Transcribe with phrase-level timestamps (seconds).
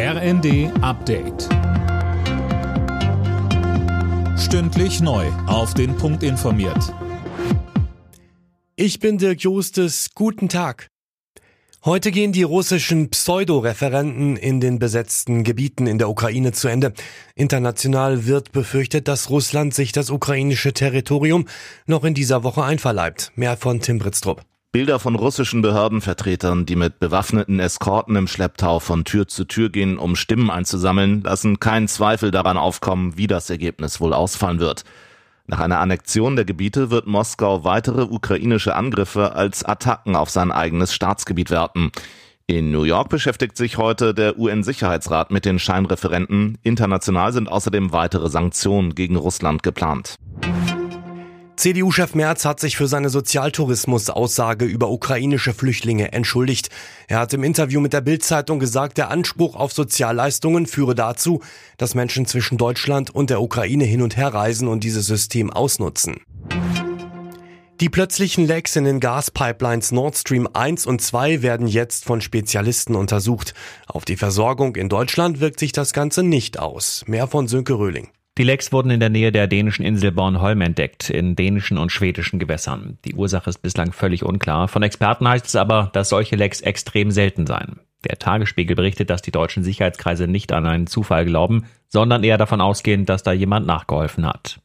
[0.00, 1.48] RND Update.
[4.38, 5.26] Stündlich neu.
[5.48, 6.94] Auf den Punkt informiert.
[8.76, 10.10] Ich bin Dirk Justes.
[10.14, 10.86] Guten Tag.
[11.84, 16.92] Heute gehen die russischen Pseudo-Referenten in den besetzten Gebieten in der Ukraine zu Ende.
[17.34, 21.48] International wird befürchtet, dass Russland sich das ukrainische Territorium
[21.86, 23.32] noch in dieser Woche einverleibt.
[23.34, 24.44] Mehr von Tim Britztrup.
[24.70, 29.96] Bilder von russischen Behördenvertretern, die mit bewaffneten Eskorten im Schlepptau von Tür zu Tür gehen,
[29.96, 34.84] um Stimmen einzusammeln, lassen keinen Zweifel daran aufkommen, wie das Ergebnis wohl ausfallen wird.
[35.46, 40.92] Nach einer Annexion der Gebiete wird Moskau weitere ukrainische Angriffe als Attacken auf sein eigenes
[40.92, 41.90] Staatsgebiet werten.
[42.46, 46.58] In New York beschäftigt sich heute der UN-Sicherheitsrat mit den Scheinreferenten.
[46.62, 50.16] International sind außerdem weitere Sanktionen gegen Russland geplant.
[51.58, 56.70] CDU-Chef Merz hat sich für seine Sozialtourismus-Aussage über ukrainische Flüchtlinge entschuldigt.
[57.08, 61.42] Er hat im Interview mit der Bild-Zeitung gesagt, der Anspruch auf Sozialleistungen führe dazu,
[61.76, 66.20] dass Menschen zwischen Deutschland und der Ukraine hin und her reisen und dieses System ausnutzen.
[67.80, 72.94] Die plötzlichen Lecks in den Gaspipelines Nord Stream 1 und 2 werden jetzt von Spezialisten
[72.94, 73.54] untersucht.
[73.88, 77.02] Auf die Versorgung in Deutschland wirkt sich das Ganze nicht aus.
[77.08, 78.10] Mehr von Sönke Röhling.
[78.38, 82.38] Die Lecks wurden in der Nähe der dänischen Insel Bornholm entdeckt, in dänischen und schwedischen
[82.38, 82.96] Gewässern.
[83.04, 84.68] Die Ursache ist bislang völlig unklar.
[84.68, 87.80] Von Experten heißt es aber, dass solche Lecks extrem selten seien.
[88.08, 92.60] Der Tagesspiegel berichtet, dass die deutschen Sicherheitskreise nicht an einen Zufall glauben, sondern eher davon
[92.60, 94.60] ausgehen, dass da jemand nachgeholfen hat.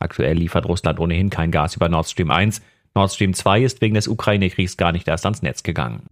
[0.00, 2.60] Aktuell liefert Russland ohnehin kein Gas über Nord Stream 1.
[2.96, 6.02] Nord Stream 2 ist wegen des Ukraine-Kriegs gar nicht erst ans Netz gegangen.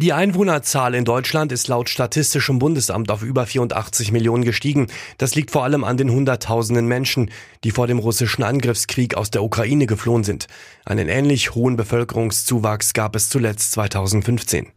[0.00, 4.86] Die Einwohnerzahl in Deutschland ist laut Statistischem Bundesamt auf über 84 Millionen gestiegen.
[5.18, 7.32] Das liegt vor allem an den Hunderttausenden Menschen,
[7.64, 10.46] die vor dem russischen Angriffskrieg aus der Ukraine geflohen sind.
[10.84, 14.68] Einen ähnlich hohen Bevölkerungszuwachs gab es zuletzt 2015.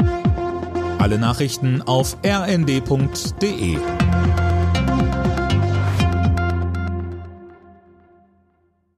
[0.97, 3.77] Alle Nachrichten auf rnd.de